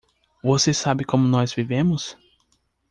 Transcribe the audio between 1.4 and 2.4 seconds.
vivemos?